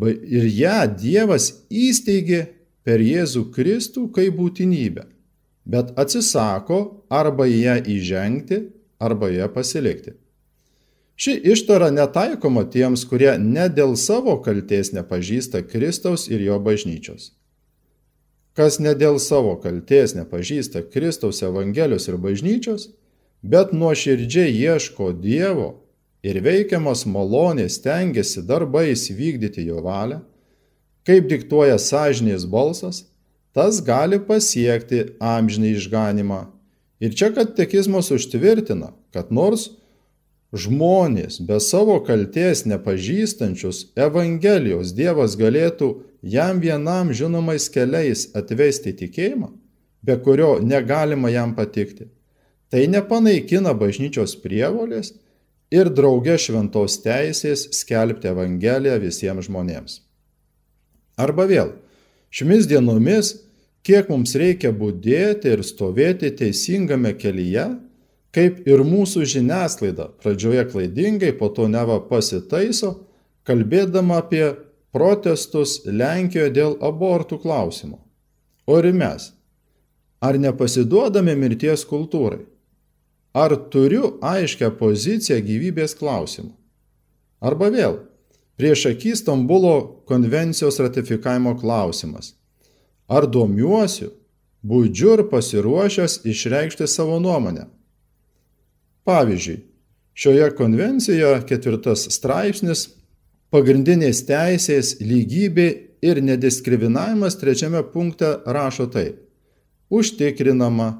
ir 0.00 0.46
ją 0.46 0.78
Dievas 0.94 1.50
įsteigė 1.68 2.46
per 2.86 3.02
Jėzų 3.04 3.50
Kristų 3.54 4.06
kaip 4.14 4.38
būtinybę, 4.38 5.04
bet 5.66 5.92
atsisako 6.00 7.04
arba 7.10 7.46
ją 7.50 7.76
įžengti, 7.84 8.62
arba 9.00 9.28
ją 9.34 9.50
pasilikti. 9.52 10.14
Ši 11.20 11.34
ištara 11.52 11.90
netaikoma 11.92 12.64
tiems, 12.72 13.02
kurie 13.04 13.34
ne 13.36 13.66
dėl 13.68 13.92
savo 14.00 14.38
kalties 14.40 14.94
nepažįsta 14.96 15.66
Kristaus 15.68 16.30
ir 16.32 16.40
jo 16.40 16.56
bažnyčios. 16.64 17.34
Kas 18.58 18.80
ne 18.82 18.94
dėl 18.98 19.20
savo 19.22 19.54
kalties 19.62 20.16
nepažįsta 20.16 20.82
Kristaus 20.90 21.42
Evangelijos 21.46 22.08
ir 22.10 22.18
bažnyčios, 22.18 22.88
bet 23.42 23.72
nuoširdžiai 23.72 24.50
ieško 24.50 25.12
Dievo 25.14 25.70
ir 26.26 26.40
veikiamas 26.44 27.06
malonės 27.06 27.78
tengiasi 27.84 28.42
darbais 28.46 29.06
vykdyti 29.14 29.64
jo 29.68 29.80
valią, 29.84 30.20
kaip 31.06 31.30
diktuoja 31.30 31.78
sąžinės 31.78 32.44
balsas, 32.50 33.04
tas 33.56 33.80
gali 33.82 34.20
pasiekti 34.20 35.14
amžinį 35.22 35.76
išganimą. 35.78 36.42
Ir 37.00 37.14
čia 37.16 37.30
katekizmas 37.32 38.10
užtvirtina, 38.12 38.92
kad 39.14 39.30
nors 39.32 39.70
žmonės 40.52 41.38
be 41.46 41.56
savo 41.62 41.96
kalties 42.04 42.66
nepažįstančius 42.68 43.86
Evangelijos 43.96 44.92
Dievas 44.98 45.38
galėtų 45.40 45.94
jam 46.22 46.60
vienam 46.60 47.12
žinomais 47.12 47.68
keliais 47.72 48.28
atvesti 48.36 48.92
tikėjimą, 48.96 49.50
be 50.02 50.16
kurio 50.24 50.58
negalima 50.62 51.30
jam 51.30 51.54
patikti. 51.56 52.08
Tai 52.70 52.86
nepanaikina 52.86 53.72
bažnyčios 53.74 54.36
prievolės 54.42 55.14
ir 55.74 55.90
drauge 55.90 56.36
šventos 56.38 57.00
teisės 57.02 57.66
skelbti 57.74 58.30
Evangeliją 58.30 58.98
visiems 59.02 59.48
žmonėms. 59.48 60.00
Arba 61.20 61.46
vėl, 61.50 61.74
šiomis 62.30 62.68
dienomis, 62.70 63.34
kiek 63.86 64.08
mums 64.12 64.36
reikia 64.38 64.70
būdėti 64.72 65.50
ir 65.54 65.64
stovėti 65.66 66.30
teisingame 66.36 67.12
kelyje, 67.18 67.66
kaip 68.34 68.62
ir 68.70 68.84
mūsų 68.86 69.26
žiniasklaida 69.26 70.10
pradžioje 70.22 70.64
klaidingai, 70.70 71.32
po 71.36 71.50
to 71.50 71.66
neva 71.68 71.98
pasitaiso, 72.06 73.00
kalbėdama 73.48 74.20
apie 74.22 74.44
protestus 74.94 75.80
Lenkijoje 75.86 76.52
dėl 76.54 76.76
abortų 76.82 77.40
klausimo. 77.42 78.00
O 78.66 78.78
ir 78.78 78.90
mes, 78.94 79.30
ar 80.22 80.38
nepasiduodame 80.38 81.34
mirties 81.38 81.84
kultūrai? 81.86 82.44
Ar 83.34 83.54
turiu 83.70 84.16
aiškę 84.26 84.72
poziciją 84.78 85.38
gyvybės 85.46 85.94
klausimu? 85.98 86.50
Arba 87.40 87.70
vėl, 87.70 88.00
prieš 88.58 88.88
akį 88.90 89.14
Stambulo 89.16 89.74
konvencijos 90.10 90.80
ratifikavimo 90.82 91.54
klausimas. 91.60 92.34
Ar 93.08 93.26
domiuosiu, 93.30 94.10
būdžiu 94.66 95.14
ir 95.16 95.22
pasiruošęs 95.30 96.20
išreikšti 96.26 96.88
savo 96.90 97.20
nuomonę? 97.22 97.68
Pavyzdžiui, 99.06 99.62
šioje 100.14 100.50
konvencijoje 100.58 101.40
ketvirtas 101.48 102.08
straipsnis 102.12 102.88
pagrindinės 103.50 104.22
teisės 104.28 104.96
lygybė 105.02 105.68
ir 106.06 106.20
nediskriminavimas 106.24 107.36
trečiame 107.40 107.82
punkte 107.92 108.38
rašo 108.46 108.86
taip. 108.94 109.18
Užtikrinama, 109.90 110.90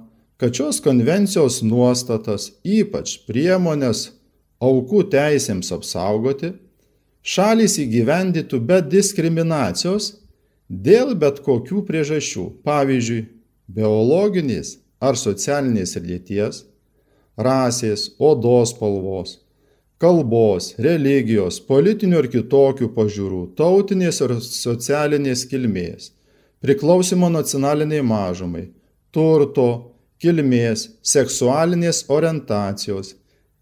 kad 0.41 0.57
šios 0.57 0.81
konvencijos 0.83 1.61
nuostatas, 1.63 2.51
ypač 2.67 3.21
priemonės 3.29 4.09
aukų 4.61 5.05
teisėms 5.13 5.71
apsaugoti, 5.77 6.55
šalys 7.23 7.79
įgyvendytų 7.85 8.61
be 8.67 8.81
diskriminacijos 8.83 10.17
dėl 10.69 11.15
bet 11.19 11.43
kokių 11.47 11.85
priežasčių, 11.87 12.47
pavyzdžiui, 12.67 13.27
biologinės 13.71 14.79
ar 15.01 15.17
socialinės 15.17 15.95
lyties, 16.03 16.65
rasės, 17.39 18.11
odos 18.19 18.75
spalvos, 18.75 19.39
kalbos, 20.01 20.73
religijos, 20.81 21.61
politinių 21.61 22.23
ir 22.23 22.29
kitokių 22.33 22.89
pažiūrų, 22.97 23.41
tautinės 23.59 24.23
ir 24.25 24.37
socialinės 24.45 25.45
kilmės, 25.51 26.11
priklausimo 26.65 27.29
nacionaliniai 27.33 28.01
mažumai, 28.05 28.71
turto, 29.13 29.69
kilmės, 30.21 30.87
seksualinės 31.05 32.07
orientacijos, 32.13 33.15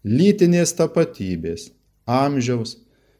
lytinės 0.07 0.73
tapatybės, 0.79 1.69
amžiaus, 2.07 2.77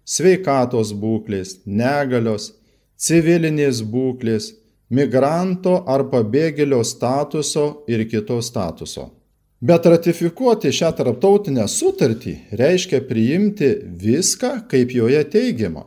sveikatos 0.08 0.96
būklės, 0.96 1.60
negalios, 1.68 2.54
civilinės 2.96 3.84
būklės, 3.84 4.54
migranto 4.90 5.82
ar 5.88 6.08
pabėgėlio 6.12 6.82
statuso 6.88 7.84
ir 7.92 8.08
kito 8.10 8.40
statuso. 8.42 9.10
Bet 9.60 9.86
ratifikuoti 9.92 10.72
šią 10.72 10.94
tarptautinę 10.96 11.66
sutartį 11.68 12.36
reiškia 12.56 13.02
priimti 13.10 13.74
viską, 14.00 14.54
kaip 14.72 14.94
joje 14.96 15.20
teigiama. 15.34 15.84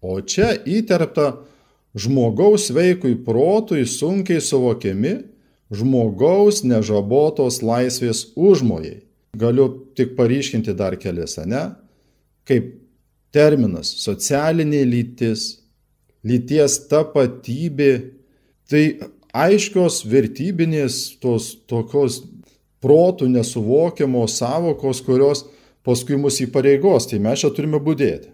O 0.00 0.20
čia 0.22 0.52
įterpta 0.62 1.32
žmogaus 1.98 2.68
veikui 2.70 3.16
protui 3.26 3.82
sunkiai 3.82 4.38
suvokiami 4.40 5.16
žmogaus 5.74 6.62
nežabotos 6.62 7.60
laisvės 7.66 8.28
užmojai. 8.38 9.00
Galiu 9.38 9.66
tik 9.98 10.14
paryškinti 10.18 10.74
dar 10.78 10.94
kelias, 10.98 11.34
ne? 11.46 11.70
Kaip 12.46 12.76
terminas 13.34 13.90
socialinė 14.04 14.82
lytis, 14.86 15.60
lyties 16.26 16.78
tapatybė, 16.90 17.92
tai 18.70 18.84
aiškios 19.34 20.02
vertybinės 20.10 21.02
tos 21.22 21.52
tokios 21.70 22.22
protų 22.84 23.28
nesuvokiamos 23.30 24.36
savokos, 24.40 25.02
kurios 25.04 25.44
paskui 25.86 26.18
mus 26.20 26.40
įpareigos, 26.44 27.08
tai 27.10 27.20
mes 27.22 27.42
čia 27.42 27.52
turime 27.54 27.80
būdėti. 27.82 28.32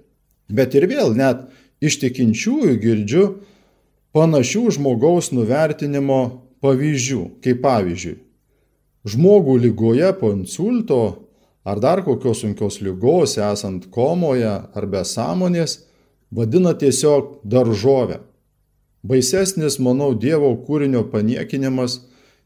Bet 0.48 0.74
ir 0.78 0.86
vėl 0.90 1.14
net 1.18 1.46
iš 1.82 1.98
tikinčiųjų 2.02 2.76
girdžiu 2.82 3.24
panašių 4.16 4.64
žmogaus 4.78 5.32
nuvertinimo 5.34 6.20
pavyzdžių, 6.64 7.22
kaip 7.44 7.60
pavyzdžiui, 7.64 8.16
žmogų 9.06 9.58
lygoje 9.66 10.12
po 10.20 10.32
insulto 10.34 11.02
ar 11.66 11.80
dar 11.82 12.02
kokios 12.06 12.44
sunkios 12.44 12.80
lygos, 12.80 13.36
esant 13.42 13.90
komoje 13.90 14.46
ar 14.46 14.86
be 14.86 15.02
sąmonės, 15.04 15.80
vadina 16.30 16.72
tiesiog 16.78 17.40
daržovę. 17.44 18.20
Baisesnis, 19.06 19.78
manau, 19.78 20.14
Dievo 20.14 20.52
kūrinio 20.66 21.04
paniekinimas, 21.10 22.00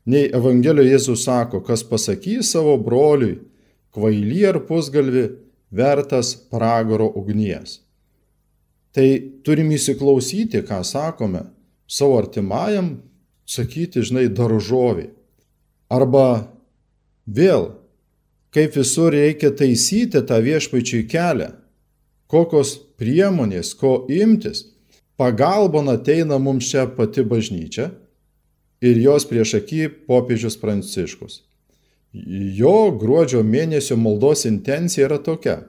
nei 0.09 0.31
Evangelijoje 0.33 0.95
Jėzus 0.95 1.25
sako, 1.27 1.61
kas 1.65 1.85
pasakys 1.87 2.53
savo 2.55 2.77
broliui, 2.81 3.39
kvaily 3.95 4.45
ar 4.49 4.61
pusgalvi, 4.67 5.29
vertas 5.71 6.35
pragaro 6.51 7.11
ugnies. 7.17 7.81
Tai 8.95 9.07
turim 9.47 9.71
įsiklausyti, 9.71 10.65
ką 10.67 10.81
sakome, 10.87 11.45
savo 11.87 12.19
artimajam, 12.19 12.97
sakyti, 13.47 14.03
žinai, 14.03 14.27
daržoviai. 14.35 15.13
Arba 15.91 16.51
vėl, 17.27 17.71
kaip 18.55 18.75
visur 18.79 19.15
reikia 19.15 19.53
taisyti 19.55 20.23
tą 20.27 20.41
viešpaičiai 20.43 21.07
kelią, 21.11 21.53
kokios 22.31 22.77
priemonės, 22.99 23.75
ko 23.79 24.05
imtis. 24.11 24.67
Pagalbon 25.21 25.91
ateina 25.93 26.39
mums 26.41 26.71
čia 26.71 26.87
pati 26.97 27.23
bažnyčia 27.27 27.91
ir 28.81 29.01
jos 29.01 29.27
prieš 29.29 29.59
akį 29.61 29.89
popiežius 30.09 30.57
Pranciškus. 30.61 31.43
Jo 32.13 32.91
gruodžio 32.99 33.45
mėnesio 33.47 33.97
maldos 34.01 34.47
intencija 34.49 35.07
yra 35.07 35.21
tokia, 35.23 35.61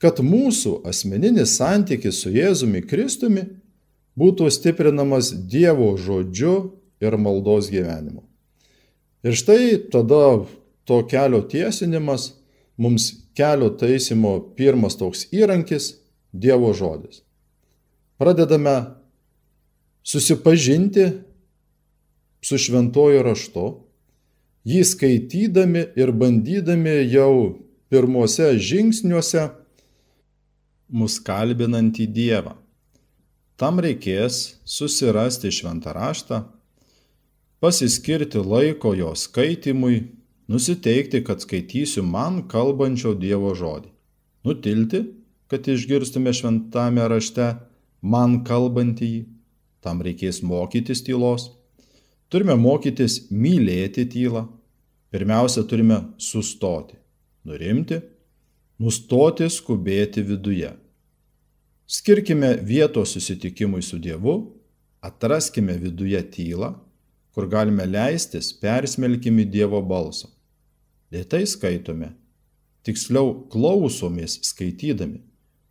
kad 0.00 0.20
mūsų 0.24 0.80
asmeninis 0.88 1.56
santykis 1.58 2.22
su 2.22 2.32
Jėzumi 2.32 2.82
Kristumi 2.88 3.44
būtų 4.16 4.48
stiprinamas 4.52 5.32
Dievo 5.50 5.90
žodžiu 6.00 6.54
ir 7.04 7.16
maldos 7.20 7.68
gyvenimu. 7.72 8.24
Ir 9.26 9.36
štai 9.36 9.76
tada 9.92 10.46
to 10.86 11.02
kelio 11.10 11.42
tiesinimas 11.42 12.30
mums 12.76 13.10
kelio 13.36 13.72
taisimo 13.76 14.38
pirmas 14.56 14.96
toks 14.96 15.26
įrankis- 15.32 15.96
Dievo 16.42 16.72
žodis. 16.72 17.22
Pradedame 18.18 18.94
susipažinti 20.04 21.12
su 22.46 22.58
šventojo 22.62 23.24
raštu, 23.26 23.66
jį 24.66 24.82
skaitydami 24.86 25.82
ir 25.98 26.12
bandydami 26.14 26.98
jau 27.10 27.58
pirmose 27.90 28.52
žingsniuose 28.58 29.48
mus 30.94 31.18
kalbinantį 31.26 32.06
Dievą. 32.14 32.54
Tam 33.58 33.80
reikės 33.82 34.58
susirasti 34.68 35.50
šventą 35.54 35.94
raštą, 35.96 36.42
pasiskirti 37.62 38.42
laiko 38.44 38.92
jo 38.94 39.14
skaitimui 39.16 40.02
nusiteikti, 40.46 41.22
kad 41.24 41.40
skaitysiu 41.42 42.04
man 42.06 42.44
kalbančio 42.50 43.14
Dievo 43.18 43.54
žodį. 43.58 43.90
Nutilti, 44.46 45.02
kad 45.50 45.66
išgirstume 45.66 46.34
šventame 46.36 47.06
rašte 47.10 47.54
man 48.02 48.42
kalbantį 48.46 49.08
jį. 49.12 49.22
Tam 49.82 50.02
reikės 50.02 50.42
mokytis 50.42 51.02
tylos. 51.06 51.50
Turime 52.32 52.56
mokytis 52.58 53.28
mylėti 53.30 54.06
tylą. 54.10 54.46
Pirmiausia, 55.14 55.62
turime 55.62 56.00
sustoti, 56.18 56.96
nurimti, 57.46 58.00
nustoti 58.82 59.46
skubėti 59.52 60.24
viduje. 60.26 60.72
Skirkime 61.86 62.56
vietos 62.66 63.14
susitikimui 63.14 63.84
su 63.86 64.00
Dievu, 64.02 64.34
atraskime 65.06 65.76
viduje 65.78 66.18
tylą, 66.34 66.72
kur 67.30 67.46
galime 67.46 67.86
leistis 67.86 68.50
persmelkimi 68.58 69.46
Dievo 69.46 69.78
balso. 69.86 70.32
Lietai 71.14 71.44
skaitome, 71.46 72.10
tiksliau 72.82 73.46
klausomės 73.52 74.40
skaitydami, 74.50 75.22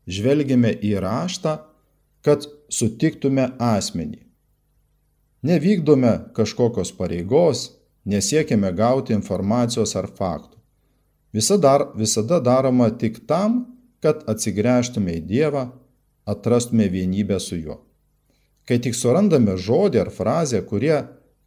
žvelgiame 0.08 0.72
į 0.80 0.96
raštą, 1.04 1.58
kad 2.24 2.48
sutiktume 2.72 3.52
asmenį. 3.60 4.25
Nevykdome 5.46 6.14
kažkokios 6.34 6.92
pareigos, 6.98 7.70
nesiekime 8.06 8.72
gauti 8.74 9.14
informacijos 9.14 9.94
ar 10.00 10.10
faktų. 10.10 10.58
Visada, 11.36 11.76
visada 11.94 12.40
daroma 12.42 12.90
tik 12.90 13.22
tam, 13.30 13.66
kad 14.02 14.24
atsigręžtume 14.32 15.20
į 15.20 15.26
Dievą, 15.30 15.66
atrastume 16.26 16.88
vienybę 16.90 17.38
su 17.40 17.60
juo. 17.60 17.82
Kai 18.66 18.80
tik 18.82 18.98
surandame 18.98 19.58
žodį 19.62 20.02
ar 20.06 20.14
frazę, 20.14 20.64
kurie 20.66 21.04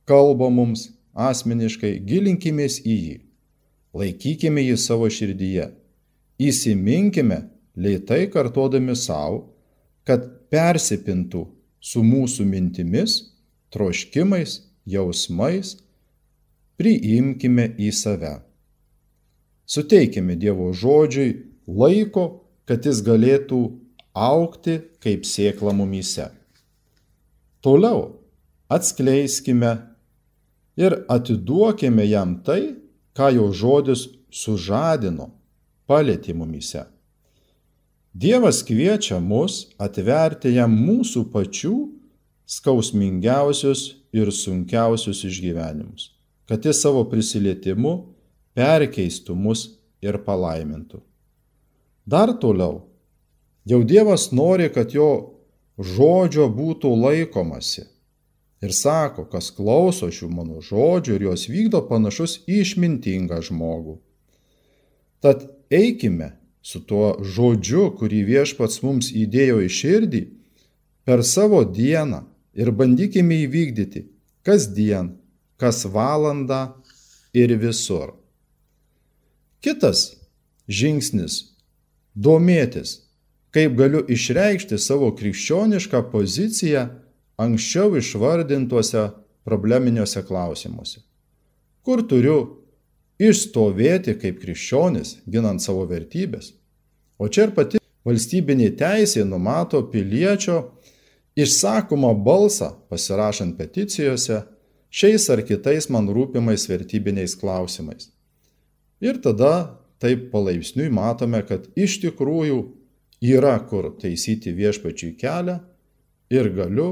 kalba 0.07 0.51
mums 0.51 0.93
asmeniškai, 1.19 1.97
gilinkimės 2.07 2.85
į 2.87 2.99
jį 2.99 3.17
laikykime 3.99 4.63
jį 4.63 4.77
savo 4.79 5.09
širdyje. 5.11 5.69
Įsiminkime, 6.39 7.41
leitai 7.79 8.27
kartodami 8.33 8.95
savo, 8.97 9.49
kad 10.07 10.25
persipintų 10.53 11.45
su 11.81 12.03
mūsų 12.05 12.47
mintimis, 12.49 13.19
troškimais, 13.75 14.61
jausmais, 14.89 15.77
priimkime 16.79 17.69
į 17.79 17.91
save. 17.93 18.39
Suteikime 19.69 20.37
Dievo 20.41 20.71
žodžiui 20.73 21.35
laiko, 21.69 22.45
kad 22.65 22.87
jis 22.87 23.03
galėtų 23.05 23.61
aukti 24.17 24.79
kaip 25.05 25.27
sėkla 25.29 25.75
mumyse. 25.77 26.31
Toliau 27.65 28.19
atskleiskime 28.73 29.73
ir 30.79 31.03
atiduokime 31.09 32.07
jam 32.09 32.39
tai, 32.47 32.79
ką 33.17 33.33
jo 33.35 33.49
žodis 33.53 34.07
sužadino, 34.31 35.33
palėtė 35.89 36.37
mumise. 36.37 36.85
Dievas 38.15 38.63
kviečia 38.67 39.19
mus 39.21 39.69
atverti 39.79 40.55
jam 40.55 40.73
mūsų 40.75 41.27
pačių 41.33 41.75
skausmingiausius 42.49 43.83
ir 44.17 44.33
sunkiausius 44.33 45.21
išgyvenimus, 45.29 46.11
kad 46.49 46.65
jis 46.65 46.81
savo 46.81 47.05
prisilietimu 47.11 47.93
perkeistų 48.57 49.37
mus 49.37 49.67
ir 50.01 50.17
palaimintų. 50.25 51.03
Dar 52.09 52.33
toliau, 52.41 52.87
jau 53.69 53.83
Dievas 53.85 54.31
nori, 54.33 54.71
kad 54.73 54.95
jo 54.97 55.11
žodžio 55.77 56.49
būtų 56.49 56.95
laikomasi 56.97 57.85
ir 58.65 58.73
sako, 58.75 59.27
kas 59.29 59.53
klauso 59.55 60.09
šių 60.11 60.31
mano 60.33 60.63
žodžių 60.65 61.19
ir 61.19 61.27
juos 61.29 61.45
vykdo 61.53 61.85
panašus 61.91 62.41
į 62.49 62.63
išmintingą 62.65 63.43
žmogų. 63.45 63.99
Tad 65.21 65.45
eikime 65.71 66.33
su 66.63 66.81
tuo 66.81 67.19
žodžiu, 67.23 67.91
kurį 67.99 68.25
viešpats 68.27 68.81
mums 68.83 69.13
įdėjo 69.13 69.61
į 69.67 69.71
širdį, 69.73 70.23
per 71.05 71.23
savo 71.25 71.63
dieną 71.65 72.25
ir 72.55 72.71
bandykime 72.73 73.43
įvykdyti 73.47 74.07
kasdien, 74.47 75.13
kas 75.59 75.85
valandą 75.85 76.75
ir 77.35 77.53
visur. 77.61 78.15
Kitas 79.61 80.15
žingsnis- 80.69 81.55
domėtis, 82.27 83.01
kaip 83.51 83.77
galiu 83.77 84.05
išreikšti 84.07 84.79
savo 84.79 85.11
krikščionišką 85.17 86.11
poziciją 86.13 86.89
anksčiau 87.39 87.97
išvardintuose 87.97 89.11
probleminiuose 89.45 90.23
klausimuose. 90.27 91.01
Kur 91.83 92.03
turiu 92.09 92.39
išstovėti 93.19 94.15
kaip 94.21 94.41
krikščionis, 94.43 95.19
ginant 95.27 95.63
savo 95.63 95.87
vertybės. 95.91 96.53
O 97.19 97.29
čia 97.29 97.49
ir 97.49 97.55
pati 97.57 97.81
valstybinė 98.07 98.71
teisė 98.79 99.25
numato 99.27 99.83
piliečio 99.91 100.61
išsakomą 101.39 102.13
balsą 102.25 102.73
pasirašant 102.91 103.57
peticijose 103.59 104.43
šiais 104.91 105.29
ar 105.31 105.45
kitais 105.47 105.89
man 105.93 106.09
rūpimais 106.11 106.67
vertybiniais 106.71 107.37
klausimais. 107.39 108.11
Ir 109.01 109.21
tada 109.23 109.79
taip 110.03 110.31
palaipsniui 110.33 110.91
matome, 110.91 111.43
kad 111.47 111.69
iš 111.79 112.01
tikrųjų 112.03 112.59
yra 113.23 113.57
kur 113.71 113.93
taisyti 114.01 114.55
viešpačiui 114.55 115.15
kelią 115.19 115.59
ir 116.35 116.51
galiu 116.55 116.91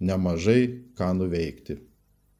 nemažai 0.00 0.62
ką 0.98 1.12
nuveikti. 1.18 1.78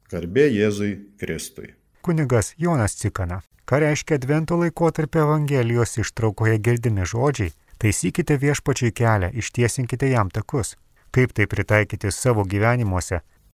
Garbė 0.09 0.47
Jėzui 0.49 0.95
Kristui. 1.19 1.75
Kunigas 2.01 2.53
Jonas 2.57 2.95
Cikana. 2.97 3.43
Ką 3.69 3.83
reiškia 3.83 4.17
Advento 4.17 4.57
laikotarpio 4.57 5.27
Evangelijos 5.27 5.99
ištraukoje 6.01 6.57
girdimi 6.57 7.05
žodžiai? 7.05 7.51
Taisykite 7.79 8.35
viešpačiai 8.41 8.91
kelią, 8.91 9.29
ištiesinkite 9.39 10.09
jam 10.09 10.31
takus. 10.33 10.73
Kaip 11.11 11.33
tai 11.33 11.47
pritaikyti 11.47 12.11
savo 12.11 12.43
gyvenimuose, 12.45 13.21